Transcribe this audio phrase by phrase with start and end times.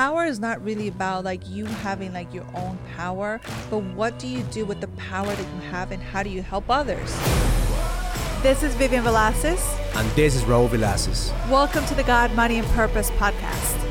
[0.00, 4.26] power is not really about like you having like your own power, but what do
[4.26, 7.10] you do with the power that you have and how do you help others?
[8.42, 9.62] This is Vivian Velasquez.
[9.96, 11.30] And this is Raul Velasquez.
[11.50, 13.89] Welcome to the God, Money, and Purpose podcast.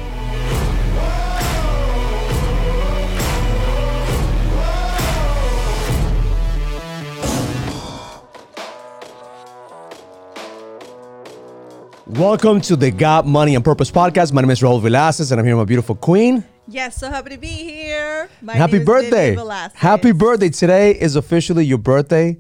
[12.14, 14.34] Welcome to the God, Money, and Purpose podcast.
[14.34, 16.44] My name is Raul Velasquez, and I'm here with my beautiful queen.
[16.68, 18.28] Yes, so happy to be here.
[18.42, 19.36] My Happy birthday!
[19.76, 20.50] Happy birthday!
[20.50, 22.38] Today is officially your birthday,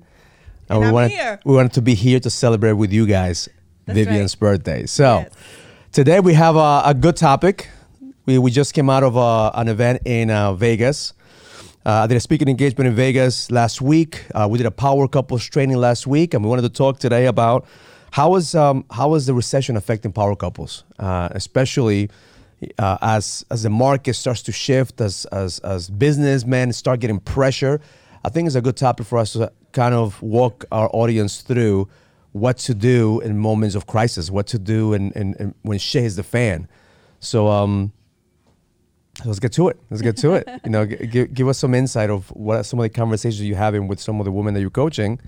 [0.69, 1.39] And we I'm wanted here.
[1.45, 3.47] we wanted to be here to celebrate with you guys
[3.85, 4.39] That's Vivian's right.
[4.39, 4.85] birthday.
[4.87, 5.31] So Yes.
[5.91, 7.69] today we have a, a good topic.
[8.25, 11.13] We we just came out of uh, an event in uh, Vegas.
[11.85, 14.25] Uh, I did a speaking engagement in Vegas last week.
[14.33, 17.27] Uh, we did a power couples training last week, and we wanted to talk today
[17.27, 17.65] about
[18.11, 22.09] how is um, how is the recession affecting power couples, uh, especially
[22.77, 27.79] uh, as as the market starts to shift, as as as businessmen start getting pressure.
[28.23, 31.87] I think it's a good topic for us to kind of walk our audience through
[32.31, 36.03] what to do in moments of crisis, what to do in, in, in when shit
[36.03, 36.67] hits the fan.
[37.19, 37.91] So um,
[39.25, 39.79] let's get to it.
[39.89, 40.47] Let's get to it.
[40.65, 43.41] You know, g- give, give us some insight of what are some of the conversations
[43.41, 45.19] you're having with some of the women that you're coaching.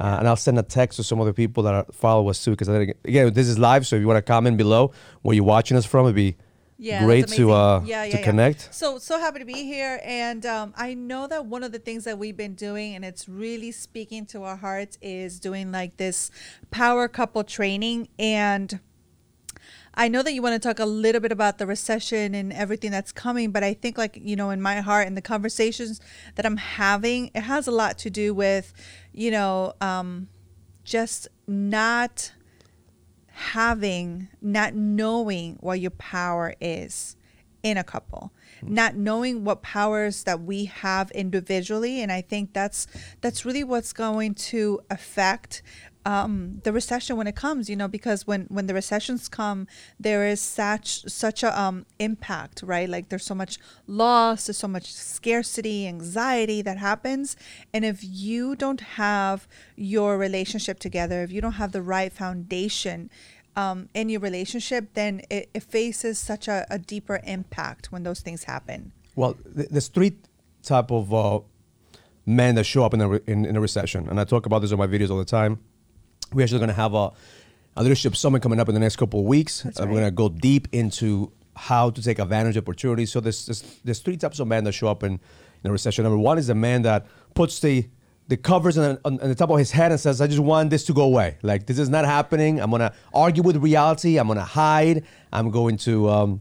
[0.00, 2.52] Uh, and I'll send a text to some other people that are, follow us too.
[2.52, 5.76] Because again, this is live, so if you want to comment below where you're watching
[5.76, 6.36] us from, it'd be
[6.80, 8.72] Yeah, great to uh, yeah, yeah, to connect.
[8.72, 12.04] So so happy to be here, and um, I know that one of the things
[12.04, 16.30] that we've been doing, and it's really speaking to our hearts, is doing like this
[16.70, 18.08] power couple training.
[18.18, 18.78] And
[19.94, 22.92] I know that you want to talk a little bit about the recession and everything
[22.92, 26.00] that's coming, but I think like you know, in my heart and the conversations
[26.36, 28.72] that I'm having, it has a lot to do with,
[29.18, 30.28] you know, um,
[30.84, 32.32] just not
[33.26, 37.16] having not knowing what your power is
[37.64, 38.32] in a couple.
[38.62, 42.88] Not knowing what powers that we have individually and i think that's
[43.20, 45.62] that's really what's going to affect
[46.08, 49.66] um, the recession when it comes you know because when when the recessions come
[50.00, 52.88] there is such such a um, impact right?
[52.88, 57.36] Like there's so much loss there's so much scarcity anxiety that happens.
[57.74, 63.10] And if you don't have your relationship together if you don't have the right foundation
[63.54, 68.20] um, in your relationship then it, it faces such a, a deeper impact when those
[68.20, 68.92] things happen.
[69.14, 70.16] Well, th- there's three
[70.62, 71.40] type of uh,
[72.24, 74.60] men that show up in a, re- in, in a recession, and I talk about
[74.60, 75.58] this in my videos all the time.
[76.32, 77.10] We're actually going to have a,
[77.76, 79.64] a leadership summit coming up in the next couple of weeks.
[79.64, 83.10] Uh, We're going to go deep into how to take advantage of opportunities.
[83.10, 86.04] So there's, there's there's three types of men that show up in, in a recession.
[86.04, 87.88] Number one is the man that puts the
[88.28, 90.68] the covers on, on, on the top of his head and says, "I just want
[90.70, 91.38] this to go away.
[91.42, 92.60] Like this is not happening.
[92.60, 94.18] I'm gonna argue with reality.
[94.18, 95.04] I'm gonna hide.
[95.32, 96.40] I'm going to." Um,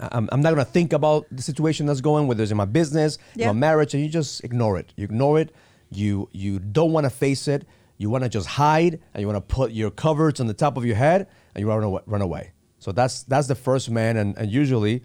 [0.00, 3.18] I'm, I'm not gonna think about the situation that's going, whether it's in my business,
[3.34, 3.50] Yeah.
[3.50, 4.92] in my marriage, and you just ignore it.
[4.96, 5.54] You ignore it.
[5.90, 7.66] You you don't want to face it.
[7.98, 10.76] You want to just hide, and you want to put your covers on the top
[10.76, 11.98] of your head, and you run.
[12.06, 12.52] Run away.
[12.78, 15.02] So that's that's the first man, and, and usually,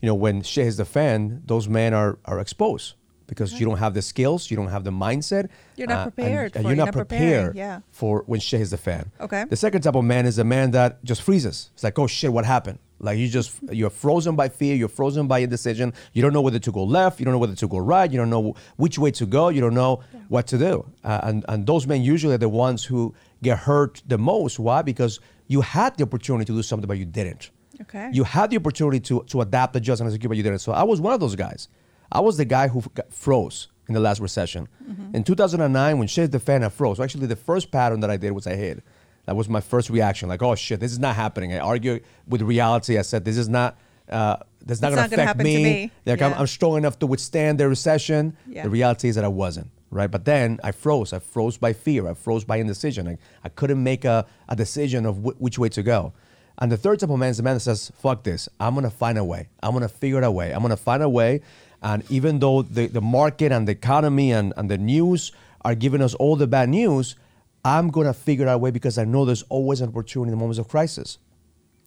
[0.00, 2.94] you know, when shit hits the fan, those men are are exposed
[3.26, 5.48] because you don't have the skills, you don't have the mindset.
[5.76, 7.80] You're not uh, prepared and, for you're not You're not preparing, prepared yeah.
[7.90, 9.10] for when shit hits the fan.
[9.20, 9.44] Okay.
[9.48, 11.70] The second type of man is a man that just freezes.
[11.74, 12.78] It's like, oh shit, what happened?
[13.04, 15.92] Like you just you're frozen by fear, you're frozen by indecision.
[16.14, 18.18] You don't know whether to go left, you don't know whether to go right, you
[18.18, 20.84] don't know which way to go, you don't know what to do.
[21.04, 24.58] Uh, and and those men usually are the ones who get hurt the most.
[24.58, 24.82] Why?
[24.82, 27.50] Because you had the opportunity to do something, but you didn't.
[27.82, 28.08] Okay.
[28.12, 30.60] You had the opportunity to to adapt, adjust, and execute, but you didn't.
[30.60, 31.68] So I was one of those guys.
[32.10, 34.68] I was the guy who froze in the last recession.
[35.12, 36.96] In 2009, when shit hit the fan, I froze.
[36.98, 38.82] So actually, the first pattern that I did was I hid.
[39.26, 40.28] That was my first reaction.
[40.28, 41.52] Like, oh shit, this is not happening.
[41.54, 42.98] I argue with reality.
[42.98, 43.78] I said, this is not.
[44.08, 44.36] Uh,
[44.66, 45.64] that's not going to affect me.
[45.64, 45.90] me.
[46.06, 48.36] Like, I'm, I'm strong enough to withstand the recession.
[48.46, 48.64] Yeah.
[48.64, 49.70] The reality is that I wasn't.
[49.90, 50.10] Right.
[50.10, 51.12] But then I froze.
[51.12, 52.08] I froze by fear.
[52.08, 53.06] I froze by indecision.
[53.06, 56.12] I, I couldn't make a, a decision of wh- which way to go.
[56.58, 58.48] And the third type of man is the man that says, fuck this.
[58.58, 59.48] I'm going to find a way.
[59.62, 60.52] I'm going to figure it a way.
[60.52, 61.42] I'm going to find a way.
[61.82, 65.32] And even though the, the market and the economy and, and the news
[65.64, 67.16] are giving us all the bad news,
[67.64, 70.36] I'm going to figure out a way because I know there's always an opportunity in
[70.36, 71.18] the moments of crisis.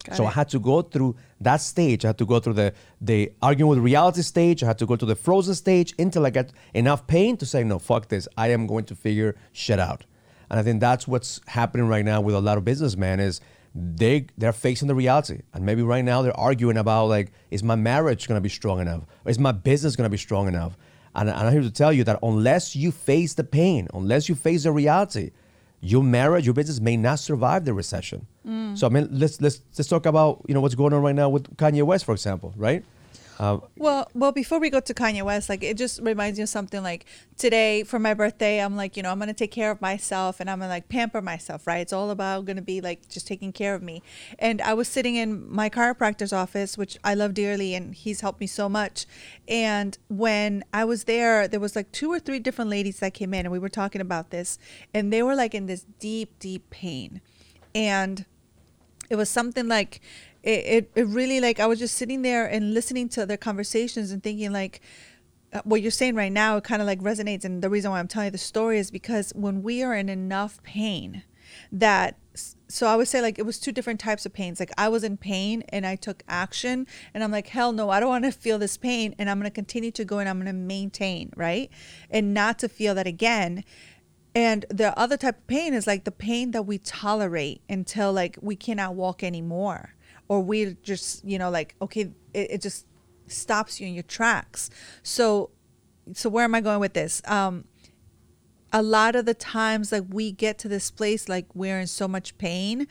[0.05, 2.05] Got so I had to go through that stage.
[2.05, 4.63] I had to go through the the arguing with reality stage.
[4.63, 7.63] I had to go to the frozen stage until I get enough pain to say,
[7.63, 8.27] no, fuck this.
[8.37, 10.05] I am going to figure shit out.
[10.49, 13.41] And I think that's what's happening right now with a lot of businessmen is
[13.75, 15.41] they they're facing the reality.
[15.53, 19.03] And maybe right now they're arguing about like, is my marriage gonna be strong enough?
[19.25, 20.77] Or is my business gonna be strong enough?
[21.15, 24.35] And, and I'm here to tell you that unless you face the pain, unless you
[24.35, 25.31] face the reality,
[25.81, 28.25] your marriage, your business may not survive the recession.
[28.47, 28.77] Mm.
[28.77, 31.29] So I mean, let's let's let's talk about you know what's going on right now
[31.29, 32.83] with Kanye West, for example, right?
[33.39, 36.49] Uh, Well, well, before we go to Kanye West, like it just reminds me of
[36.49, 37.05] something like
[37.37, 40.49] today for my birthday, I'm like, you know, I'm gonna take care of myself and
[40.49, 41.77] I'm gonna like pamper myself, right?
[41.77, 44.01] It's all about gonna be like just taking care of me.
[44.39, 48.39] And I was sitting in my chiropractor's office, which I love dearly, and he's helped
[48.39, 49.05] me so much.
[49.47, 53.33] And when I was there, there was like two or three different ladies that came
[53.33, 54.57] in, and we were talking about this,
[54.93, 57.21] and they were like in this deep, deep pain,
[57.75, 58.25] and
[59.09, 60.01] it was something like
[60.47, 64.11] it, it, it really like i was just sitting there and listening to their conversations
[64.11, 64.81] and thinking like
[65.53, 67.45] uh, what you're saying right now kind of like resonates.
[67.45, 70.09] And the reason why i'm telling you the story is because when we are in
[70.09, 71.23] enough pain
[71.71, 72.17] that
[72.67, 74.59] so i would say like it was two different types of pains.
[74.59, 77.99] Like i was in pain and i took action and i'm like hell no i
[77.99, 80.37] don't want to feel this pain and i'm going to continue to go and i'm
[80.37, 81.69] going to maintain right?
[82.09, 83.63] And not to feel that again.
[84.35, 88.37] And the other type of pain is like the pain that we tolerate until like
[88.41, 89.95] we cannot walk anymore
[90.27, 92.85] or we just you know like okay it, it just
[93.27, 94.69] stops you in your tracks.
[95.03, 95.51] So
[96.13, 97.21] so where am i going with this?
[97.25, 97.65] Um
[98.73, 102.05] a lot of the times like we get to this place like we're in so
[102.05, 102.85] much pain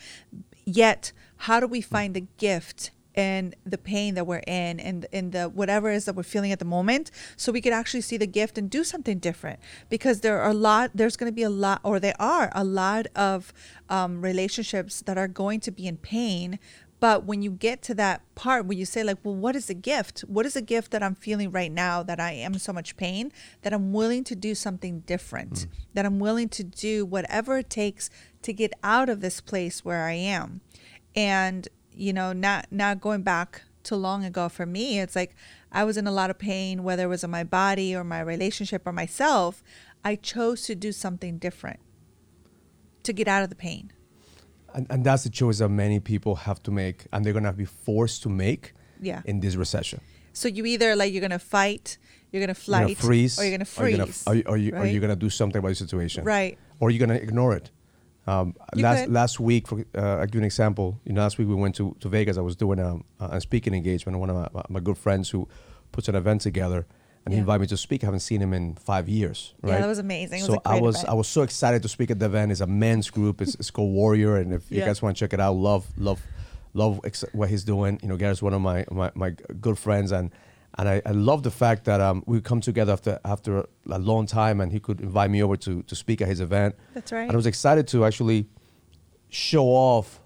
[0.64, 5.30] yet how do we find the gift and the pain that we're in and in
[5.30, 7.10] the whatever it is that we're feeling at the moment?
[7.36, 10.54] So we could actually see the gift and do something different because there are a
[10.54, 13.52] lot there's going to be a lot or there are a lot of
[13.88, 16.58] um, relationships that are going to be in pain
[16.98, 19.74] but when you get to that part where you say, like, well, what is a
[19.74, 20.20] gift?
[20.20, 23.32] What is a gift that I'm feeling right now that I am so much pain
[23.62, 25.68] that I'm willing to do something different, mm.
[25.92, 28.08] that I'm willing to do whatever it takes
[28.42, 30.62] to get out of this place where I am.
[31.14, 35.36] And, you know, not not going back too long ago for me, it's like
[35.70, 38.20] I was in a lot of pain, whether it was in my body or my
[38.20, 39.62] relationship or myself.
[40.02, 41.80] I chose to do something different
[43.02, 43.92] to get out of the pain
[44.76, 47.52] and, and that's the choice that many people have to make and they're going to
[47.52, 49.22] be forced to make yeah.
[49.24, 50.00] in this recession
[50.32, 51.98] so you either like you're going to fight
[52.30, 54.56] you're going to flight you're gonna freeze or you're going to freeze are you, are
[54.56, 54.92] you, right?
[54.92, 57.70] you going to do something about the situation right or you're going to ignore it
[58.28, 59.12] um, last could.
[59.12, 61.00] last week, for, uh, I'll give you an example.
[61.04, 62.36] You know, last week we went to, to Vegas.
[62.36, 64.18] I was doing a, a speaking engagement.
[64.18, 65.48] One of my, my good friends who
[65.92, 66.86] puts an event together,
[67.26, 67.38] and yeah.
[67.38, 68.04] he invited me to speak.
[68.04, 69.52] I haven't seen him in five years.
[69.60, 69.72] Right?
[69.72, 70.42] Yeah, that was amazing.
[70.42, 71.08] so was I was event.
[71.08, 72.52] I was so excited to speak at the event.
[72.52, 73.42] It's a men's group.
[73.42, 74.80] It's, it's called Warrior, and if yeah.
[74.80, 76.22] you guys want to check it out, love love
[76.72, 77.98] love ex- what he's doing.
[78.00, 79.30] You know, Gary's one of my, my, my
[79.60, 80.30] good friends, and
[80.78, 84.26] and I, I love the fact that um, we come together after after a long
[84.26, 86.76] time, and he could invite me over to to speak at his event.
[86.94, 87.22] That's right.
[87.22, 88.46] And I was excited to actually
[89.30, 90.20] show off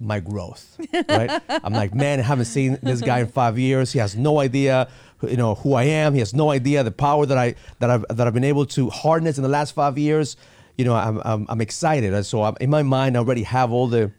[0.00, 0.78] my growth.
[1.08, 1.40] Right?
[1.48, 3.92] I'm like, man, I haven't seen this guy in five years.
[3.92, 4.88] He has no idea
[5.28, 6.14] you know who I am.
[6.14, 8.90] He has no idea the power that I that I've that I've been able to
[8.90, 10.36] harness in the last five years.
[10.76, 12.24] You know, I'm I'm, I'm excited.
[12.24, 14.12] So I'm, in my mind, I already have all the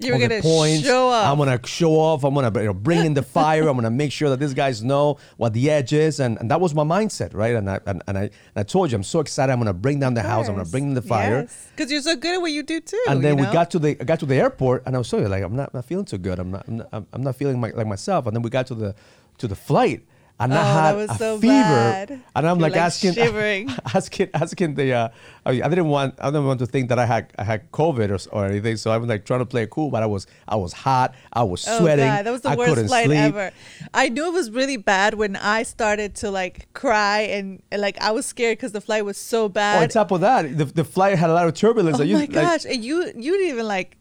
[0.00, 0.84] you were gonna points.
[0.84, 1.26] show off.
[1.26, 2.24] I'm gonna show off.
[2.24, 3.68] I'm gonna you know, bring in the fire.
[3.68, 6.60] I'm gonna make sure that these guys know what the edge is, and, and that
[6.60, 7.56] was my mindset, right?
[7.56, 9.52] And I and, and I and I told you I'm so excited.
[9.52, 10.48] I'm gonna bring down the house.
[10.48, 11.48] I'm gonna bring in the fire.
[11.76, 13.02] Because you're so good at what you do too.
[13.08, 13.52] And then we know?
[13.52, 15.74] got to the I got to the airport, and I was so like I'm not,
[15.74, 16.38] not feeling too good.
[16.38, 18.26] I'm not I'm not, I'm not feeling my, like myself.
[18.26, 18.94] And then we got to the
[19.38, 20.06] to the flight
[20.40, 22.22] and oh, I had a so fever, bad.
[22.36, 23.70] and I'm like, like, asking, shivering.
[23.94, 24.92] asking, asking the.
[24.92, 25.08] Uh,
[25.44, 27.72] I, mean, I didn't want, I didn't want to think that I had, I had
[27.72, 28.76] COVID or, or anything.
[28.76, 31.14] So I was like trying to play it cool, but I was, I was hot,
[31.32, 32.06] I was oh, sweating.
[32.06, 33.18] God, that was the I worst flight sleep.
[33.18, 33.50] ever.
[33.92, 38.00] I knew it was really bad when I started to like cry and, and like
[38.00, 39.82] I was scared because the flight was so bad.
[39.82, 41.98] On top of that, the, the flight had a lot of turbulence.
[41.98, 42.64] Oh you, my gosh!
[42.64, 43.96] Like, and you, you didn't even like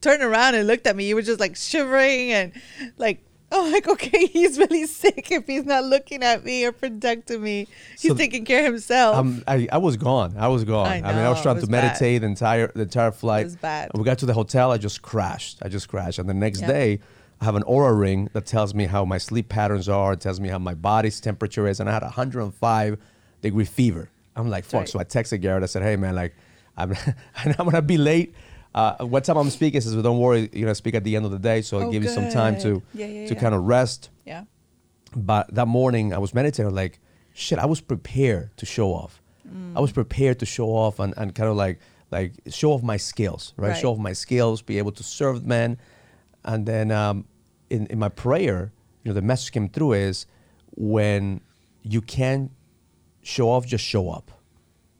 [0.00, 1.08] turn around and looked at me.
[1.08, 2.52] You were just like shivering and
[2.96, 7.42] like Oh, like okay, he's really sick if he's not looking at me or protecting
[7.42, 7.66] me.
[7.98, 9.16] He's so taking care of himself.
[9.16, 10.34] Um, I, I was gone.
[10.38, 10.86] I was gone.
[10.86, 12.22] I, know, I mean, I was trying was to meditate bad.
[12.22, 13.42] the entire the entire flight.
[13.42, 13.90] It was bad.
[13.94, 14.70] we got to the hotel.
[14.70, 15.58] I just crashed.
[15.62, 16.18] I just crashed.
[16.18, 17.00] And the next day,
[17.40, 20.12] I have an Oura ring that tells me how my sleep patterns are.
[20.12, 22.98] It tells me how my body's temperature is, and I had 105
[23.40, 24.10] degree fever.
[24.36, 24.80] I'm like, fuck.
[24.80, 24.88] Right.
[24.88, 25.62] So I texted Garrett.
[25.62, 26.34] I said, hey man, like,
[26.76, 26.94] I'm
[27.36, 28.34] I'm gonna be late.
[28.74, 31.30] Uh, what time I'm speaking says, don't worry, you're gonna speak at the end of
[31.30, 32.08] the day, so I'll oh, give good.
[32.08, 33.40] you some time to yeah, yeah, to yeah.
[33.40, 34.10] kind of rest.
[34.24, 34.44] Yeah.
[35.16, 37.00] But that morning I was meditating, like,
[37.32, 39.22] shit, I was prepared to show off.
[39.48, 39.76] Mm.
[39.76, 42.96] I was prepared to show off and, and kind of like like show off my
[42.96, 43.70] skills, right?
[43.70, 43.78] right?
[43.78, 45.78] Show off my skills, be able to serve men.
[46.44, 47.26] And then um,
[47.70, 48.72] in, in my prayer,
[49.02, 50.26] you know, the message came through is
[50.76, 51.40] when
[51.82, 52.50] you can
[53.22, 54.30] show off, just show up.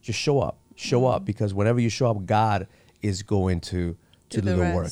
[0.01, 0.59] Just show up.
[0.75, 1.15] Show mm.
[1.15, 2.67] up because whenever you show up, God
[3.01, 3.95] is going to
[4.29, 4.91] to do, do the, the work.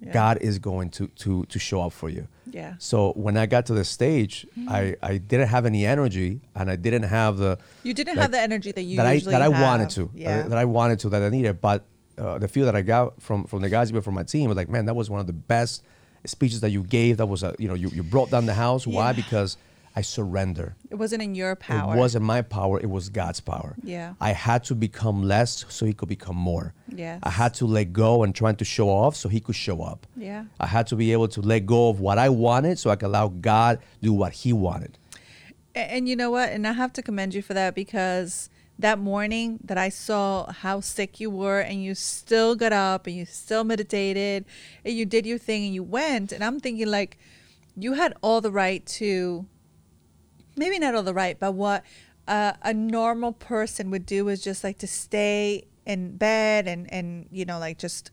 [0.00, 0.12] Yeah.
[0.12, 2.28] God is going to to to show up for you.
[2.50, 2.74] Yeah.
[2.78, 4.68] So when I got to the stage, mm.
[4.68, 7.58] I I didn't have any energy, and I didn't have the.
[7.82, 9.54] You didn't like, have the energy that you that I that have.
[9.54, 10.10] I wanted to.
[10.14, 10.40] Yeah.
[10.40, 11.08] Uh, that I wanted to.
[11.08, 11.86] That I needed, but
[12.18, 14.56] uh, the feel that I got from from the guys, even from my team, was
[14.56, 15.82] like, man, that was one of the best
[16.24, 17.16] speeches that you gave.
[17.16, 18.86] That was a you know you, you brought down the house.
[18.86, 19.06] Why?
[19.06, 19.12] Yeah.
[19.12, 19.56] Because
[19.98, 20.76] I surrender.
[20.90, 21.94] It wasn't in your power.
[21.94, 22.78] It wasn't my power.
[22.78, 23.76] It was God's power.
[23.82, 24.12] Yeah.
[24.20, 26.74] I had to become less so He could become more.
[26.94, 27.20] Yes.
[27.22, 30.06] I had to let go and trying to show off so He could show up.
[30.14, 30.44] Yeah.
[30.60, 33.06] I had to be able to let go of what I wanted so I could
[33.06, 34.98] allow God do what He wanted.
[35.74, 36.50] A- And you know what?
[36.50, 40.80] And I have to commend you for that because that morning that I saw how
[40.80, 44.44] sick you were and you still got up and you still meditated
[44.84, 47.16] and you did your thing and you went and I'm thinking like
[47.74, 49.46] you had all the right to
[50.56, 51.84] maybe not all the right, but what
[52.26, 57.26] uh, a normal person would do is just like to stay in bed and and
[57.30, 58.10] you know like just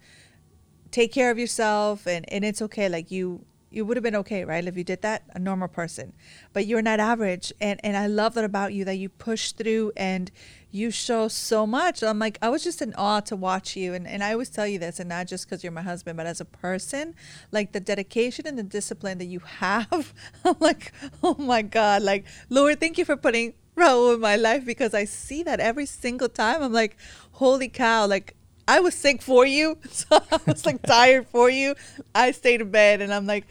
[0.91, 2.87] take care of yourself and and it's okay.
[2.87, 5.23] Like you you would have been okay right if you did that?
[5.33, 6.13] A normal person.
[6.53, 7.51] But you're not average.
[7.59, 10.31] And and i love that about you that you push through and
[10.73, 14.07] you show so much i'm like i was just in awe to watch you and,
[14.07, 16.41] and i always tell you this and not just because you're my husband but as
[16.41, 17.13] a person
[17.51, 20.13] like the dedication and the discipline that you have
[20.45, 24.65] i'm like oh my god like lord thank you for putting Raul in my life
[24.65, 26.97] because i see that every single time i'm like
[27.33, 29.77] holy cow like I was sick for you.
[29.89, 31.75] So I was like tired for you.
[32.15, 33.45] I stayed in bed and I'm like,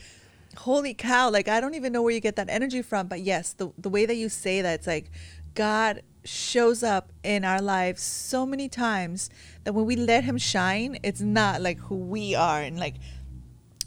[0.56, 1.28] holy cow.
[1.28, 3.08] Like, I don't even know where you get that energy from.
[3.08, 5.10] But yes, the, the way that you say that, it's like
[5.54, 9.30] God shows up in our lives so many times
[9.64, 12.60] that when we let Him shine, it's not like who we are.
[12.60, 12.94] And like,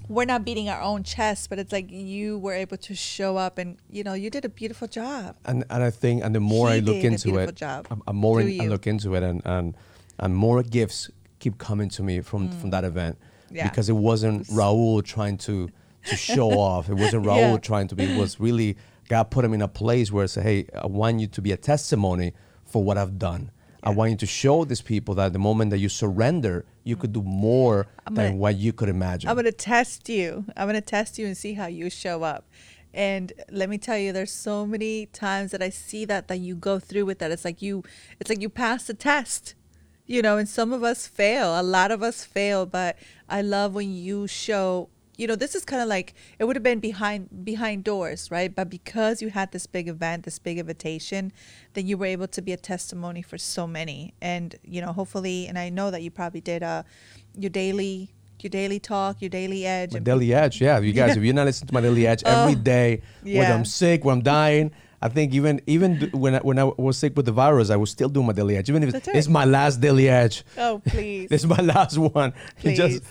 [0.07, 3.57] we're not beating our own chest, but it's like you were able to show up
[3.57, 5.35] and, you know, you did a beautiful job.
[5.45, 8.15] And and I think and the more He I look into it, job I'm, I'm
[8.15, 9.75] more in, I look into it and and
[10.19, 13.17] and more gifts keep coming to me from from that event
[13.51, 13.57] Mm.
[13.57, 13.69] Yeah.
[13.69, 15.69] because it wasn't Raul trying to
[16.09, 16.89] to show off.
[16.89, 17.57] It wasn't Raul Yeah.
[17.57, 18.03] trying to be.
[18.05, 18.75] It was really
[19.07, 21.51] God put him in a place where I say, hey, I want you to be
[21.51, 22.33] a testimony
[22.65, 23.51] for what I've done.
[23.83, 27.13] I want you to show these people that the moment that you surrender, you could
[27.13, 29.29] do more I'm than gonna- what you could imagine.
[29.29, 30.45] I'm gonna test you.
[30.57, 32.45] I'm gonna test you and see how you show up.
[32.95, 36.55] And let me tell you, there's so many times that I see that that you
[36.55, 37.29] go through with that.
[37.29, 37.83] It's like you,
[38.19, 39.53] it's like you pass the test,
[40.07, 40.37] you know.
[40.37, 41.59] And some of us fail.
[41.59, 42.65] A lot of us fail.
[42.65, 42.97] But
[43.29, 44.89] I love when you show.
[45.17, 48.53] You know, this is kind of like it would have been behind behind doors, right?
[48.53, 51.31] But because you had this big event, this big invitation,
[51.73, 54.13] then you were able to be a testimony for so many.
[54.21, 56.83] And you know, hopefully, and I know that you probably did uh,
[57.37, 59.93] your daily your daily talk, your daily edge.
[59.93, 60.77] My daily edge, yeah.
[60.79, 63.53] You guys, if you're not listening to my daily edge every Oh, day, whether.
[63.53, 67.15] I'm sick, when I'm dying, I think even even when I, when I was sick
[67.15, 68.69] with the virus, I was still doing my daily edge.
[68.69, 69.17] Even if That's it's, right.
[69.17, 71.29] it's my last daily edge, Oh, please.
[71.31, 72.33] this is my last one.
[72.59, 72.77] Please.
[72.77, 73.03] just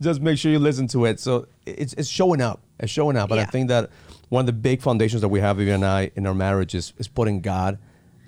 [0.00, 1.20] just make sure you listen to it.
[1.20, 2.60] So it's it's showing up.
[2.78, 3.30] It's showing up.
[3.30, 3.90] And I think that
[4.28, 6.92] one of the big foundations that we have, Vivian and I, in our marriage is
[6.98, 7.78] is putting God,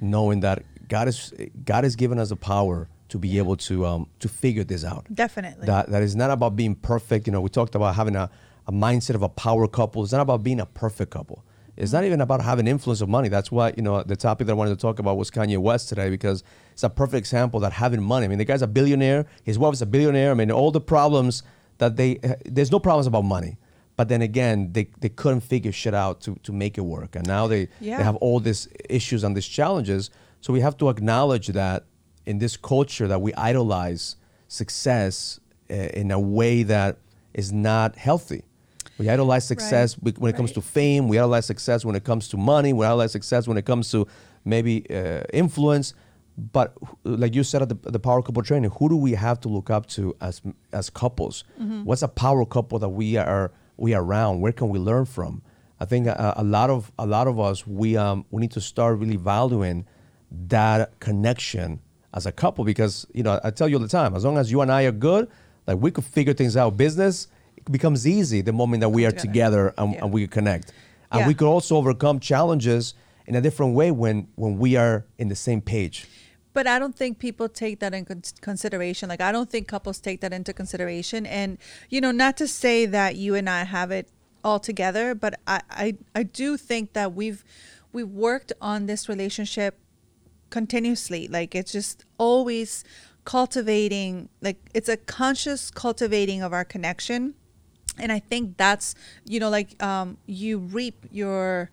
[0.00, 1.32] knowing that God is
[1.64, 5.06] God has given us the power to be able to um to figure this out
[5.12, 5.66] Definitely.
[5.66, 7.26] that that is not about being perfect.
[7.26, 8.30] You know, we talked about having a,
[8.66, 10.02] a mindset of a power couple.
[10.02, 11.44] It's not about being a perfect couple.
[11.76, 13.28] It's not even about having influence of money.
[13.28, 15.88] That's why you know the topic that I wanted to talk about was Kanye West
[15.88, 18.24] today because it's a perfect example that having money.
[18.24, 19.26] I mean, the guy's a billionaire.
[19.44, 20.32] His wife's a billionaire.
[20.32, 21.44] I mean, all the problems
[21.78, 23.56] that they there's no problems about money.
[23.96, 27.16] But then again, they, they couldn't figure shit out to, to make it work.
[27.16, 27.96] And now they, Yeah.
[27.98, 30.10] they have all these issues and these challenges.
[30.40, 31.84] So we have to acknowledge that
[32.24, 34.14] in this culture that we idolize
[34.46, 36.98] success uh, in a way that
[37.34, 38.42] is not healthy.
[38.98, 40.18] We idolize success Right.
[40.18, 40.54] when it comes Right.
[40.54, 41.08] to fame.
[41.08, 42.72] We idolize success when it comes to money.
[42.72, 44.06] We idolize success when it comes to
[44.44, 45.94] maybe uh, influence.
[46.52, 49.48] But like you said at the, the power couple training, who do we have to
[49.48, 50.40] look up to as
[50.72, 51.42] as couples?
[51.84, 54.40] What's a power couple that we are we are around?
[54.40, 55.42] Where can we learn from?
[55.80, 58.60] I think a, a lot of a lot of us we um we need to
[58.60, 59.84] start really valuing
[60.48, 61.80] that connection
[62.14, 64.50] as a couple because you know I tell you all the time as long as
[64.52, 65.28] you and I are good
[65.66, 69.10] like we could figure things out business it becomes easy the moment that we are
[69.10, 69.70] together.
[69.70, 70.04] together and, Yeah.
[70.04, 70.72] and we connect
[71.10, 71.28] and Yeah.
[71.28, 72.94] we could also overcome challenges
[73.26, 76.06] in a different way when when we are in the same page
[76.58, 78.04] But I don't think people take that in
[78.40, 79.08] consideration.
[79.08, 81.24] Like I don't think couples take that into consideration.
[81.24, 81.56] And
[81.88, 84.08] you know, not to say that you and I have it
[84.42, 87.44] all together, but I I, I do think that we've
[87.92, 89.78] we've worked on this relationship
[90.50, 91.28] continuously.
[91.28, 92.82] Like it's just always
[93.24, 94.28] cultivating.
[94.42, 97.34] Like it's a conscious cultivating of our connection.
[97.98, 101.70] And I think that's you know like um, you reap your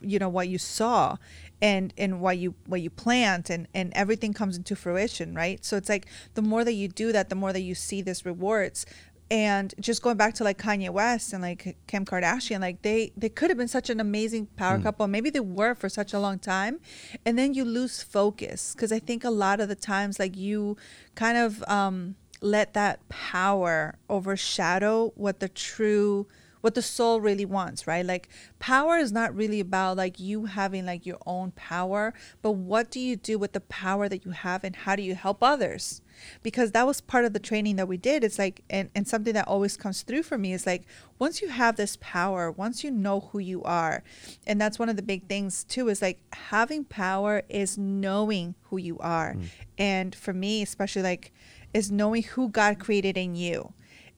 [0.00, 1.16] you know what you saw
[1.62, 5.64] and and what you what you plant and and everything comes into fruition right?
[5.64, 8.24] So it's like the more that you do that the more that you see this
[8.26, 8.86] rewards.
[9.28, 13.28] And just going back to like Kanye West and like Kim Kardashian like they they
[13.28, 16.38] could have been such an amazing power couple maybe they were for such a long
[16.38, 16.78] time.
[17.24, 20.76] And then you lose focus because I think a lot of the times like you
[21.14, 26.26] kind of um let that power overshadow what the true
[26.60, 28.04] what the soul really wants, right?
[28.04, 32.90] Like power is not really about like you having like your own power, but what
[32.90, 36.00] do you do with the power that you have and how do you help others?
[36.42, 38.24] Because that was part of the training that we did.
[38.24, 40.84] It's like and, and something that always comes through for me is like
[41.18, 44.02] once you have this power, once you know who you are,
[44.46, 48.76] and that's one of the big things too, is like having power is knowing who
[48.76, 49.34] you are.
[49.34, 49.44] Mm.
[49.78, 51.32] And for me, especially like
[51.74, 53.74] is knowing who God created in you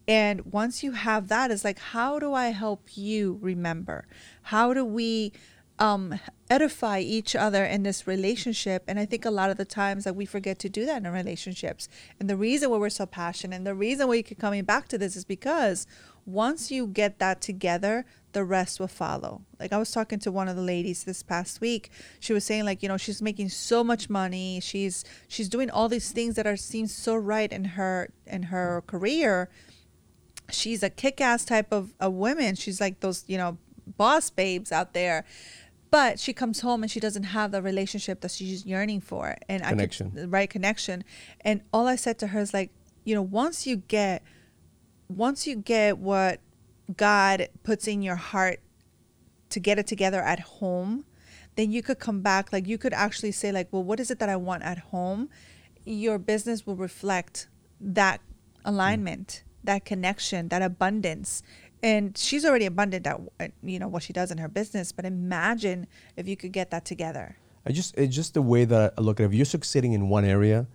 [0.08, 4.06] and once you have that, it's like, how do I help you remember?
[4.44, 5.34] How do we
[5.78, 8.84] um, edify each other in this relationship?
[8.88, 11.12] And I think a lot of the times that we forget to do that in
[11.12, 11.90] relationships.
[12.18, 14.88] And the reason why we're so passionate and the reason why you keep coming back
[14.88, 15.86] to this is because
[16.24, 19.42] once you get that together, the rest will follow.
[19.60, 21.90] Like I was talking to one of the ladies this past week.
[22.18, 24.60] She was saying like, you know, she's making so much money.
[24.60, 28.82] She's she's doing all these things that are seem so right in her in her
[28.86, 29.50] career
[30.50, 32.54] she's a kick-ass type of a woman.
[32.54, 33.58] She's like those you know
[33.96, 35.24] boss babes out there.
[35.90, 39.36] But she comes home and she doesn't have the relationship that she's yearning for.
[39.48, 40.12] And connection.
[40.14, 41.04] I could, right connection.
[41.40, 42.70] And all i said to her is like
[43.04, 44.22] you know once you get
[45.08, 46.40] once you get what
[46.96, 48.60] god puts in your heart
[49.50, 51.04] to get it together at home
[51.56, 52.52] then you could come back.
[52.52, 55.28] Like you could actually say like well what is it that i want at home?
[55.84, 57.48] Your business will reflect
[57.80, 58.20] that
[58.64, 61.42] alignment that connection, that abundance.
[61.82, 65.86] And she's already abundant at you know what she does in her business, but imagine
[66.16, 67.36] if you could get that together.
[67.66, 69.26] I just it's just the way that I look at it.
[69.26, 70.66] If you're succeeding in one area,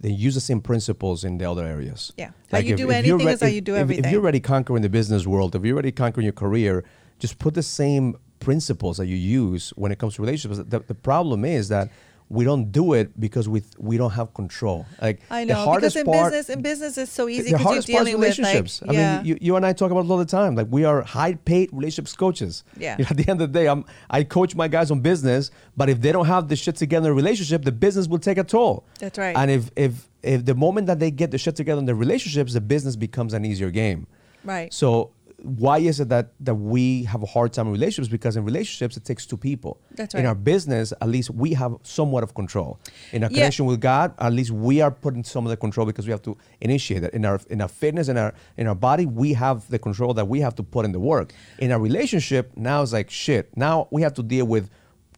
[0.00, 2.12] then use the same principles in the other areas.
[2.16, 2.30] Yeah.
[2.50, 4.04] Like how you if, do if anything re- is how you do if, everything.
[4.04, 6.84] If you're already conquering the business world, if you're already conquering your career,
[7.18, 10.68] just put the same principles that you use when it comes to relationships.
[10.68, 11.90] The, the problem is that
[12.28, 14.86] we don't do it because we we don't have control.
[15.00, 17.50] Like I know the hardest because in part, business in business it's so easy.
[17.50, 18.80] The hardest part is relationships.
[18.80, 19.12] With, like, yeah.
[19.12, 20.54] I mean, you, you and I talk about it all the time.
[20.54, 22.64] Like we are high paid relationships coaches.
[22.76, 22.96] Yeah.
[22.98, 25.50] You know, at the end of the day, I'm I coach my guys on business,
[25.76, 28.38] but if they don't have the shit together in a relationship, the business will take
[28.38, 28.86] a toll.
[28.98, 29.36] That's right.
[29.36, 32.52] And if if if the moment that they get the shit together in their relationships,
[32.54, 34.06] the business becomes an easier game.
[34.44, 34.72] Right.
[34.72, 38.10] So why is it that that we have a hard time in relationships?
[38.10, 39.80] Because in relationships, it takes two people.
[39.92, 40.20] That's right.
[40.20, 42.78] In our business, at least we have somewhat of control.
[43.12, 43.38] In our yeah.
[43.38, 46.22] connection with God, at least we are putting some of the control because we have
[46.22, 47.12] to initiate it.
[47.14, 50.28] In our in our fitness, in our in our body, we have the control that
[50.28, 51.32] we have to put in the work.
[51.58, 53.56] In our relationship, now it's like shit.
[53.56, 54.70] Now we have to deal with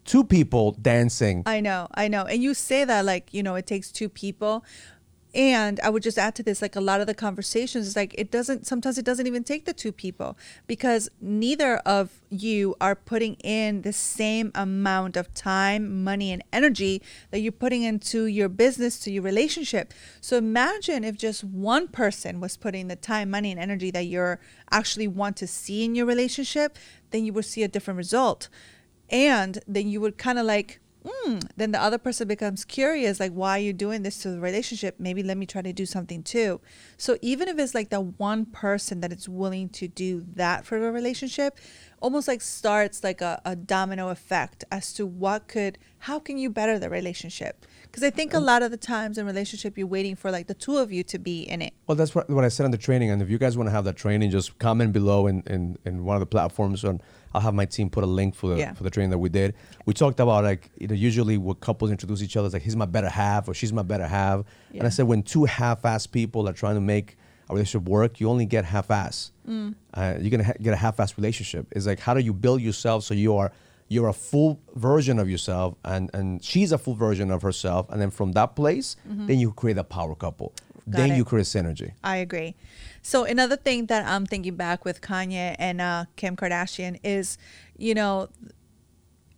[0.05, 1.43] two people dancing.
[1.47, 2.25] I know, I know.
[2.25, 4.65] And you say that like, you know, it takes two people,
[5.35, 8.15] and I would just add to this like a lot of the conversations is like
[8.17, 12.95] it doesn't sometimes it doesn't even take the two people because neither of you are
[12.95, 18.49] putting in the same amount of time, money, and energy that you're putting into your
[18.49, 19.93] business to your relationship.
[20.21, 24.39] So imagine if just one person was putting the time, money, and energy that you're
[24.71, 26.79] actually want to see in your relationship,
[27.11, 28.49] then you would see a different result.
[29.11, 33.33] And then you would kind of like mm, then the other person becomes curious, like,
[33.33, 34.97] why are you doing this to the relationship?
[34.99, 36.61] Maybe let me try to do something too.
[36.97, 40.81] So even if it's like the one person that is willing to do that for
[40.81, 41.59] the relationship,
[42.01, 46.51] almost like starts like a, a domino effect as to what could, how can you
[46.51, 47.65] better the relationship?
[47.83, 50.55] Because I think a lot of the times in relationship, you're waiting for like the
[50.55, 51.73] two of you to be in it.
[51.87, 53.11] Well, that's what, what I said on the training.
[53.11, 56.05] And if you guys want to have that training, just comment below in, in, in
[56.05, 57.01] one of the platforms on
[57.35, 58.73] I'll have my team put a link for the yeah.
[58.75, 59.55] for the training that we did.
[59.87, 62.77] We talked about like you know usually when couples introduce each other, it's like he's
[62.77, 64.45] my better half or she's my better half.
[64.71, 64.81] Yeah.
[64.81, 67.17] And I said when two half-ass people are trying to make
[67.51, 69.33] a relationship work, you only get half-ass.
[69.49, 69.75] Mm.
[69.93, 71.67] Uh, you're gonna ha- get a half-ass relationship.
[71.73, 73.53] It's like how do you build yourself so you are
[73.89, 78.01] you're a full version of yourself and and she's a full version of herself and
[78.01, 79.27] then from that place mm-hmm.
[79.27, 80.55] then you create a power couple
[80.89, 81.17] Got then it.
[81.17, 82.55] you create synergy i agree
[83.07, 87.37] so another thing that I'm thinking back with Kanye and uh, Kim Kardashian is,
[87.77, 88.31] you know,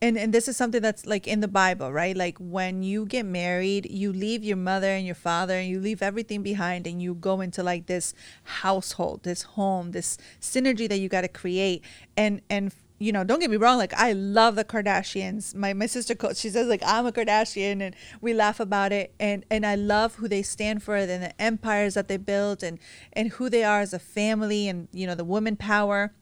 [0.01, 2.17] and and this is something that's like in the Bible, right?
[2.17, 6.01] Like when you get married, you leave your mother and your father and you leave
[6.01, 11.09] everything behind and you go into like this household, this home, this synergy that you
[11.09, 11.83] got to create.
[12.17, 15.55] And and you know, don't get me wrong, like I love the Kardashians.
[15.55, 19.45] My my sister she says like I'm a Kardashian and we laugh about it and
[19.51, 22.79] and I love who they stand for and the empires that they built and
[23.13, 26.13] and who they are as a family and you know the woman power.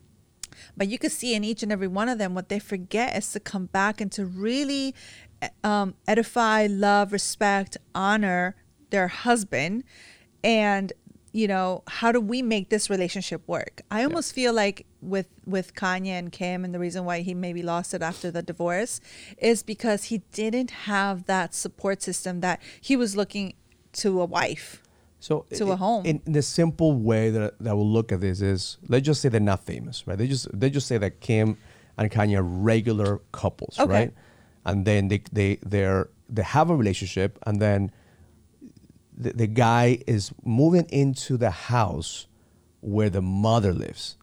[0.76, 3.32] But you can see in each and every one of them what they forget is
[3.32, 4.94] to come back and to really
[5.62, 8.56] um, edify, love, respect, honor
[8.90, 9.84] their husband
[10.44, 10.92] and
[11.34, 13.82] you know, how do we make this relationship work?
[13.90, 14.34] I almost yeah.
[14.36, 18.02] feel like with with Kanye and Kim and the reason why he maybe lost it
[18.02, 19.00] after the divorce
[19.36, 23.54] is because he didn't have that support system that he was looking
[23.94, 24.80] to a wife.
[25.18, 26.06] So To a home.
[26.06, 29.28] In, in the simple way that that we'll look at this is, let's just say
[29.28, 30.16] they're not famous, right?
[30.16, 31.58] They just they just say that Kim
[31.98, 33.92] and Kanye are regular couples, Okay.
[33.92, 34.14] right?
[34.64, 37.90] And then they they they're they have a relationship, and then
[39.16, 42.26] the, the guy is moving into the house
[42.80, 44.16] where the mother lives,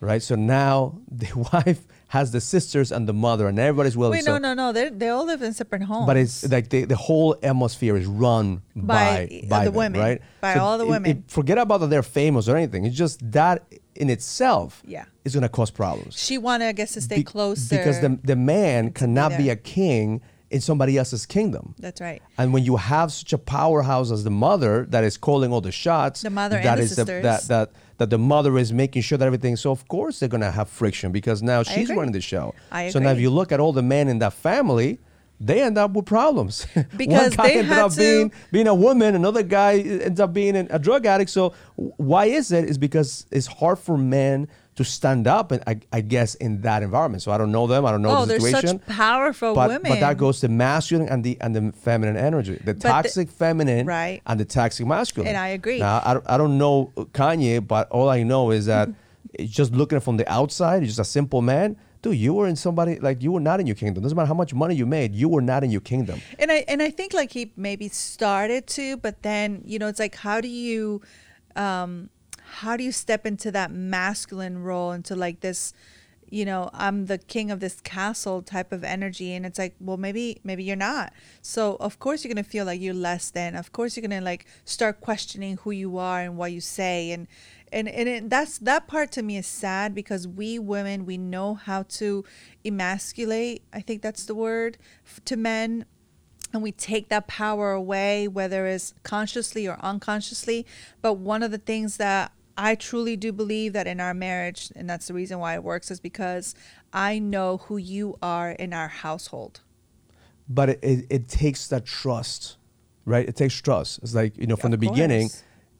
[0.00, 0.22] right?
[0.22, 4.12] So now the wife has the sisters and the mother, and everybody's willing.
[4.18, 4.72] Wait, so, no, no, no.
[4.72, 6.06] They they all live in separate homes.
[6.06, 9.74] but it's like the, the whole atmosphere is run by By, uh, by the them,
[9.74, 10.22] women, right?
[10.40, 11.24] by all the it- it- women.
[11.28, 12.86] forget about that they're famous or anything.
[12.86, 15.04] It's just that in itself Yeah.
[15.24, 16.16] is going to cause problems.
[16.18, 19.36] she wanted, I guess, to stay Be- closer because the the man to be cannot
[19.36, 21.74] be a king in somebody else's kingdom.
[21.78, 22.22] That's right.
[22.38, 25.72] And when you have such a powerhouse as the mother that is calling all the
[25.72, 27.22] shots, The mother and that the is sisters.
[27.22, 29.56] that that that the mother is making sure that everything.
[29.56, 32.54] So of course they're gonna have friction because now she's running the show.
[32.72, 32.92] I agree.
[32.92, 34.98] So now if you look at all the men in that family,
[35.40, 36.66] they end up with problems.
[36.96, 40.32] Because one guy they ended up to- being being a woman, another guy ends up
[40.32, 41.30] being a drug addict.
[41.30, 42.64] So why is it?
[42.70, 44.48] Is because it's hard for men
[44.78, 47.22] to stand up, and I, I guess in that environment.
[47.22, 47.84] So I don't know them.
[47.84, 49.90] I don't know Oh, the they're situation such powerful but, women.
[49.92, 53.86] But that goes to masculine and the and the feminine energy, the the- toxic feminine
[53.86, 54.22] Right.
[54.26, 55.28] and the toxic masculine.
[55.28, 55.78] And I agree.
[55.80, 58.88] Now, I, don't- I don't know Kanye, but all I know is that
[59.34, 61.76] it's just looking from the outside, he's just a simple man.
[62.00, 64.04] Dude, you were in somebody like you were not in your kingdom.
[64.04, 66.20] Doesn't matter how much money you made, you were not in your kingdom.
[66.38, 69.98] and I and I think like he maybe started to, but then you know it's
[69.98, 71.02] like how do you,
[71.56, 72.08] um,
[72.48, 75.72] how do you step into that masculine role into like this,
[76.30, 79.96] you know, I'm the king of this castle type of energy, and it's like well
[79.96, 81.12] maybe maybe you're not.
[81.42, 83.54] So of course you're gonna feel like you're less than.
[83.54, 87.26] Of course you're gonna like start questioning who you are and what you say and.
[87.70, 91.52] And, and it, that's that part to me is sad because we women we know
[91.52, 92.24] how to
[92.64, 94.78] emasculate I think that's the word
[95.26, 95.84] to men
[96.52, 100.66] and we take that power away, whether it's consciously or unconsciously.
[101.02, 104.90] But one of the things that I truly do believe that in our marriage, and
[104.90, 106.56] that's the reason why it works, is because
[106.92, 109.60] I know who you are in our household.
[110.48, 112.56] But it, it, it takes that trust,
[113.04, 113.26] right?
[113.28, 114.00] It takes trust.
[114.02, 115.30] It's like, you know, from Of the beginning,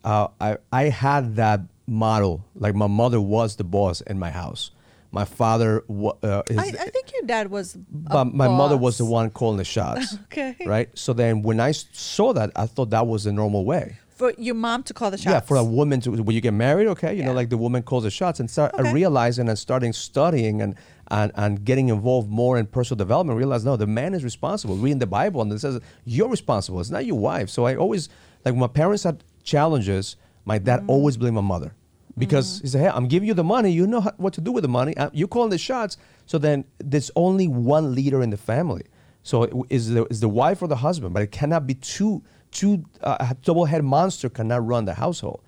[0.05, 2.45] uh, I, I had that model.
[2.55, 4.71] Like my mother was the boss in my house.
[5.11, 7.77] My father, uh, is, I, I think your dad was.
[7.91, 10.17] but my mother was the one calling the shots.
[10.25, 10.55] Okay.
[10.67, 10.91] Right.
[10.97, 13.97] So then when I saw that, I thought that was the normal way.
[14.19, 15.27] For your mom to call the shots.
[15.33, 17.83] Yeah, for a woman to when you get married, okay, you know, like the woman
[17.83, 18.93] calls the shots and start uh, Okay.
[18.93, 20.75] realizing and starting studying and,
[21.17, 23.39] and and getting involved more in personal development.
[23.39, 24.75] Realize no, the man is responsible.
[24.77, 26.81] Reading the Bible and it says you're responsible.
[26.81, 27.49] It's not your wife.
[27.49, 28.09] So I always
[28.45, 30.17] like when my parents had challenges.
[30.45, 30.91] My dad Mm-hmm.
[30.95, 31.71] always blamed my mother
[32.17, 33.71] because he said, "Hey, I'm giving you the money.
[33.71, 34.97] You know how, what to do with the money.
[34.97, 38.85] Uh, You're calling the shots." So then there's only one leader in the family.
[39.23, 42.85] So is the is the wife or the husband, but it cannot be two two
[43.03, 45.41] uh, double head monster cannot run the household.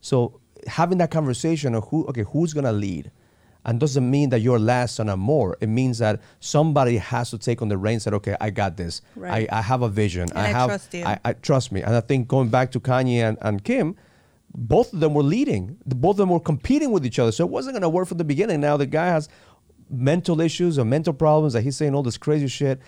[0.00, 3.10] So having that conversation of who okay who's gonna lead,
[3.64, 5.56] and doesn't mean that you're less and I'm more.
[5.60, 8.04] It means that somebody has to take on the reins.
[8.04, 9.02] That okay, I got this.
[9.14, 9.46] Right.
[9.52, 10.28] I, I have a vision.
[10.30, 11.04] And I have trust you.
[11.04, 11.82] I, I trust me.
[11.82, 13.96] And I think going back to Kanye and, and Kim,
[14.54, 15.76] both of them were leading.
[15.84, 17.32] Both of them were competing with each other.
[17.32, 18.60] So it wasn't going to work from the beginning.
[18.60, 19.28] Now the guy has
[19.90, 22.80] mental issues or mental problems that he's saying all this crazy shit.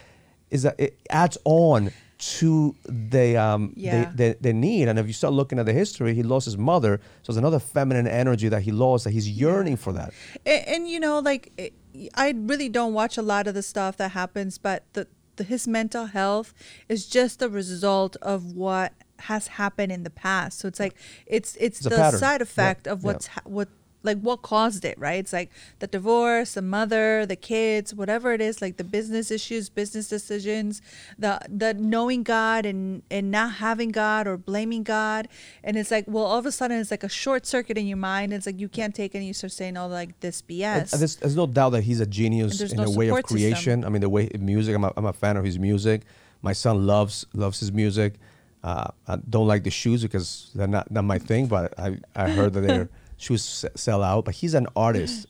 [0.51, 4.11] Is that it adds on to the um Yeah.
[4.11, 4.89] the, the, the need.
[4.89, 7.01] And if you start looking at the history, he lost his mother.
[7.23, 10.13] So it's another feminine energy that he lost that he's yearning for that.
[10.47, 11.75] and, and you know like it-
[12.15, 15.67] i really don't watch a lot of the stuff that happens but the, the his
[15.67, 16.55] mental health
[16.89, 18.93] is just a result of what
[19.31, 20.95] has happened in the past so it's like
[21.27, 23.07] it's it's, It's the side effect Yeah, of yeah.
[23.07, 23.69] what's ha- what
[24.03, 28.41] like what caused it right it's like the divorce the mother the kids whatever it
[28.41, 30.81] is like the business issues business decisions
[31.19, 35.29] the the knowing god and and not having god or blaming god
[35.65, 37.97] and it's like well all of a sudden it's like a short circuit in your
[37.97, 40.91] mind it's like you can't take it and you start saying all like this bs
[40.91, 43.53] there's, there's no doubt that he's a genius in no the way of support system.
[43.53, 43.85] creation.
[43.85, 44.75] I mean, the way music.
[44.75, 46.03] I'm a, I'm a fan of his music.
[46.43, 48.15] My son loves loves his music.
[48.63, 51.47] Uh, I don't like the shoes because they're not not my thing.
[51.47, 52.89] But I I heard that their
[53.21, 54.25] shoes se- sell out.
[54.25, 55.27] But he's an artist.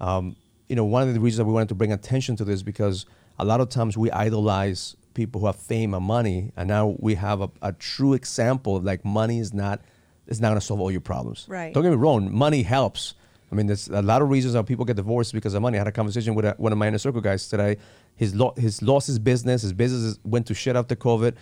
[0.00, 0.36] Um,
[0.68, 3.06] you know, one of the reasons that we wanted to bring attention to this because
[3.38, 7.14] a lot of times we idolize people who have fame and money, and now we
[7.14, 9.80] have a, a true example of like money is not
[10.26, 11.46] is not going to solve all your problems.
[11.48, 11.72] Right.
[11.72, 12.34] Don't get me wrong.
[12.34, 13.14] Money helps.
[13.50, 15.78] I mean, there's a lot of reasons how people get divorced because of money.
[15.78, 17.76] I had a conversation with a, one of my inner circle guys today.
[18.16, 19.62] His lo- his lost his business.
[19.62, 21.34] His business went to shit after COVID.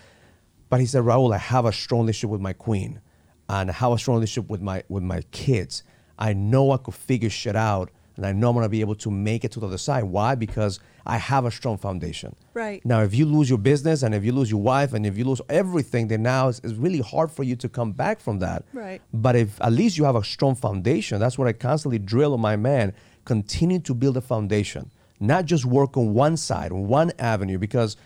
[0.69, 2.99] But he said, Raul, I have a strong relationship with my queen,
[3.49, 5.83] and have a strong relationship with my with my kids.
[6.17, 9.11] I know I could figure shit out and I know I'm gonna be able to
[9.11, 10.03] make it to the other side.
[10.03, 10.35] Why?
[10.35, 12.35] Because I have a strong foundation.
[12.53, 12.83] Right.
[12.85, 15.25] Now, if you lose your business and if you lose your wife and if you
[15.25, 18.63] lose everything, then now it's, it's really hard for you to come back from that.
[18.73, 19.01] Right.
[19.13, 22.41] But if at least you have a strong foundation, that's what I constantly drill on
[22.41, 22.93] my man.
[23.25, 27.97] Continue to build a foundation, not just work on one side, on one avenue, because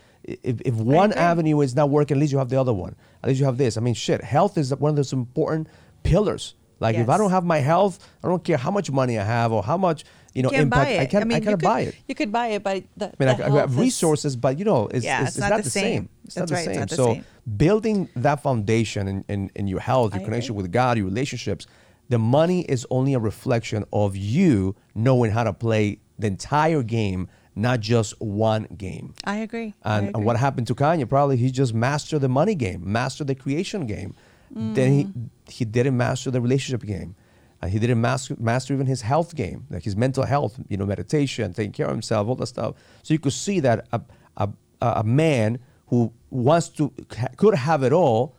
[0.43, 2.95] if, if one avenue is not working, at least you have the other one.
[3.23, 3.77] At least you have this.
[3.77, 5.67] I mean, shit, health is one of those important
[6.03, 6.55] pillars.
[6.81, 9.51] Like if I don't have my health, I don't care how much money I have
[9.51, 10.99] or how much you know can't impact buy it.
[11.01, 11.23] I can't.
[11.23, 11.95] I, mean, you can't could- buy it.
[12.07, 14.35] You could buy it, but the, I mean, the I, I have health is- resources,
[14.37, 16.07] but you know, it's, Yeah, it's, it's it's not the same.
[16.23, 16.79] It's That's not right, the same.
[16.79, 17.25] not the so same.
[17.57, 20.63] building that foundation in, in, in your health, your I connection agree.
[20.63, 21.67] with God, your relationships,
[22.07, 27.27] the money is only a reflection of you knowing how to play the entire game,
[27.55, 29.13] not just one game.
[29.25, 29.73] I agree.
[29.83, 30.13] I And, agree.
[30.17, 31.07] and what happened to Kanye?
[31.09, 34.15] Probably he just mastered the money game, mastered the creation game.
[34.51, 35.29] Then he Mm.
[35.47, 37.15] he didn't master the relationship game.
[37.61, 40.85] And he didn't master, master even his health game, like his mental health, you know,
[40.85, 42.75] meditation, taking care of himself, all that stuff.
[43.03, 43.99] So you could see that a,
[44.37, 44.49] a,
[44.81, 46.91] a man who wants to,
[47.35, 48.33] could have it all,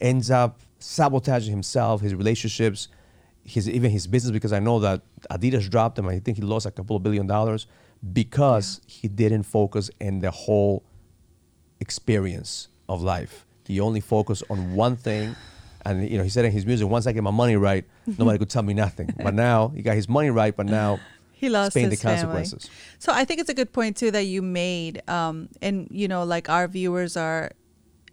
[0.00, 2.88] ends up sabotaging himself, his relationships,
[3.44, 5.00] his even his business, because I know that
[5.30, 6.06] Adidas dropped him.
[6.06, 7.66] I think he lost a couple of billion dollars
[8.12, 10.84] because he didn't focus in the whole
[11.80, 13.46] experience of life.
[13.66, 15.34] He only focused on one thing.
[15.84, 17.84] And you know, he said in his music, once I get my money right,
[18.18, 19.14] nobody could tell me nothing.
[19.22, 21.00] But now he got his money right, but now
[21.32, 22.66] he lost paying his the consequences.
[22.66, 22.96] Family.
[22.98, 25.08] So I think it's a good point too that you made.
[25.08, 27.52] Um, and you know, like our viewers are,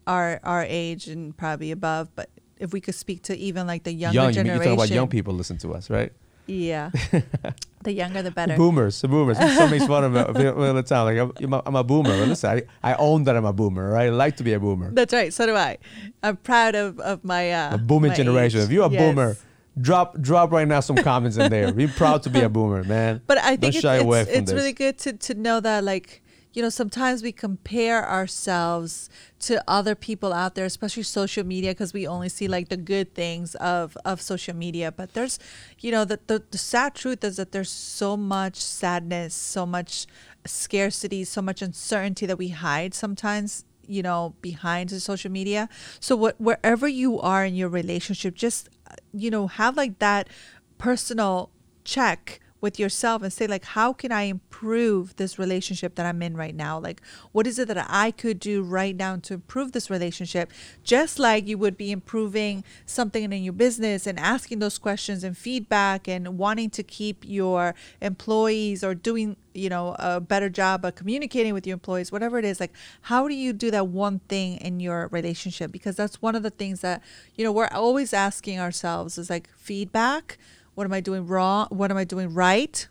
[0.06, 2.10] are our age and probably above.
[2.16, 4.90] But if we could speak to even like the younger young, you generation, talk about
[4.90, 6.14] young people listen to us, right?
[6.46, 6.92] Yeah,
[7.84, 8.58] the younger the better.
[8.58, 9.38] Boomers, the boomers.
[9.38, 11.06] Some makes fun of me all the time.
[11.06, 12.18] Like I'm, I'm, a boomer.
[12.18, 12.50] But listen,
[12.84, 13.92] I, I own that I'm a boomer.
[13.92, 14.08] Right?
[14.08, 14.92] I like to be a boomer.
[14.92, 15.34] That's right.
[15.34, 15.78] So do I.
[16.22, 18.60] I'm proud of of my uh, a booming my generation.
[18.60, 18.66] age.
[18.66, 19.00] If you're a Yes.
[19.02, 19.38] boomer,
[19.80, 21.72] drop drop right now some comments in there.
[21.72, 23.22] Be proud to be a boomer, man.
[23.26, 25.84] But I think Don't it's, shy it's, from it's really good to, to know that
[25.84, 26.23] like
[26.54, 31.94] you know sometimes we compare ourselves to other people out there especially social media because
[31.94, 34.92] we only see like the good things of of social media.
[34.92, 35.40] But there's
[35.80, 40.06] you know the, the the sad truth is that there's so much sadness so much
[40.46, 45.68] scarcity so much uncertainty that we hide sometimes you know behind the social media.
[46.00, 48.70] So what wherever you are in your relationship just
[49.12, 50.30] you know have like that
[50.78, 51.50] personal
[51.84, 56.36] check with yourself and say like how can i improve this relationship that i'm in
[56.36, 56.80] right now?
[56.80, 57.02] Like
[57.34, 60.50] what is it that i could do right now to improve this relationship?
[60.84, 65.38] Just like you would be improving something in your business and asking those questions and
[65.38, 70.96] feedback and wanting to keep your employees or doing you know a better job of
[70.96, 74.58] communicating with your employees whatever it is like how do you do that one thing
[74.58, 75.72] in your relationship?
[75.72, 77.04] Because that's one of the things that
[77.36, 80.38] you know we're always asking ourselves is like feedback
[80.76, 81.68] what am I doing wrong?
[81.70, 82.88] What am I doing right?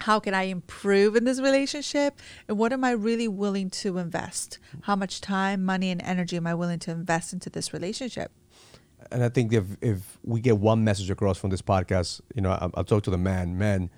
[0.00, 2.20] How can I improve in this relationship?
[2.48, 4.58] And what am I really willing to invest?
[4.82, 8.32] How much time, money, and energy am I willing to invest into this relationship?
[9.10, 12.50] and I think if if we get one message across from this podcast, you know,
[12.50, 13.58] I'll, I'll talk to the man.
[13.58, 13.90] Man,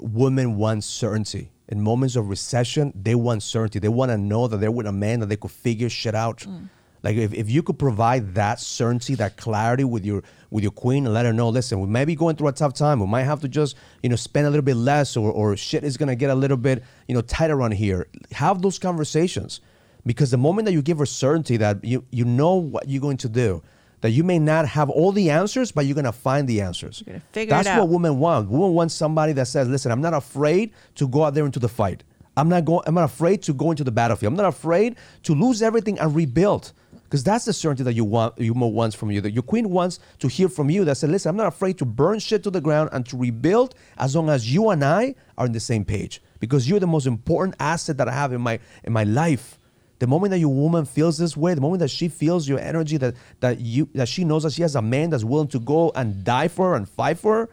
[0.00, 1.50] women want certainty.
[1.68, 3.78] In moments of recession, they want certainty.
[3.78, 6.38] They want to know that they're with a man that they could figure shit out.
[6.38, 6.70] Mm.
[7.08, 11.06] Like if, if you could provide that certainty, that clarity with your with your queen
[11.06, 13.00] and let her know, listen, we may be going through a tough time.
[13.00, 15.84] We might have to just, you know, spend a little bit less or, or shit
[15.84, 18.08] is gonna get a little bit, you know, tighter around here.
[18.32, 19.62] Have those conversations.
[20.04, 23.16] Because the moment that you give her certainty that you you know what you're going
[23.16, 23.62] to do,
[24.02, 27.02] that you may not have all the answers, but you're gonna find the answers.
[27.06, 27.80] You're gonna figure it That's out.
[27.80, 28.50] what women want.
[28.50, 31.70] Women want somebody that says, "Listen, I'm not afraid to go out there into the
[31.70, 32.04] fight.
[32.36, 32.82] I'm not going.
[32.86, 34.30] I'm not afraid to go into the battlefield.
[34.34, 36.72] I'm not afraid to lose everything and rebuild."
[37.08, 38.38] Because that's the certainty that you want.
[38.38, 39.22] You more wants from you.
[39.22, 40.84] That your queen wants to hear from you.
[40.84, 43.74] That said, "Listen, I'm not afraid to burn shit to the ground and to rebuild
[43.96, 46.20] as long as you and I are on the same page.
[46.38, 49.58] Because you're the most important asset that I have in my in my life."
[50.00, 52.98] The moment that your woman feels this way, the moment that she feels your energy,
[52.98, 55.90] that that you that she knows that she has a man that's willing to go
[55.94, 57.48] and die for her and fight for her,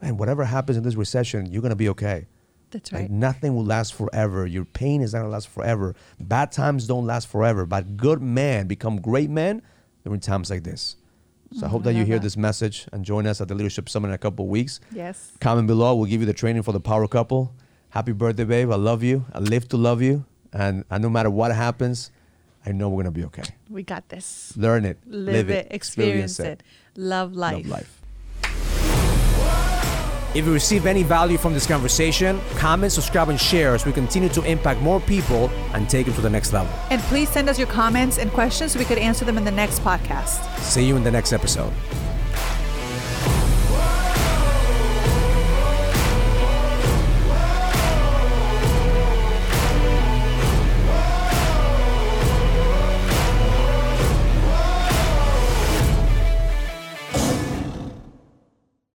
[0.00, 2.26] man, whatever happens in this recession, you're gonna be okay.
[2.74, 3.10] That's Like right.
[3.10, 4.46] nothing will last forever.
[4.46, 5.94] Your pain is not gonna last forever.
[6.20, 7.64] Bad times don't last forever.
[7.66, 9.62] But good men become great men
[10.04, 10.96] during times like this.
[11.52, 12.22] So I hope that I you hear that.
[12.24, 14.80] this message and join us at the Leadership Summit in a couple of weeks.
[14.92, 15.32] Yes.
[15.40, 15.94] Comment below.
[15.94, 17.54] We'll give you the training for the power couple.
[17.90, 18.72] Happy birthday, babe.
[18.72, 19.24] I love you.
[19.32, 20.24] I live to love you.
[20.52, 22.10] And, and no matter what happens,
[22.66, 23.44] I know we're gonna be okay.
[23.70, 24.52] We got this.
[24.56, 26.62] Learn it, Live, it, experience it.
[26.96, 27.56] Love life.
[27.58, 28.00] Love life.
[30.34, 34.28] If you receive any value from this conversation, comment, subscribe, and share as we continue
[34.30, 36.72] to impact more people and take them to the next level.
[36.90, 39.52] And please send us your comments and questions so we could answer them in the
[39.52, 40.58] next podcast.
[40.58, 41.72] See you in the next episode.